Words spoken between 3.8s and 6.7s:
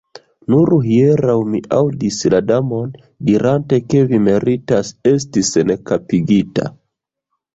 ke vi meritas esti senkapigita.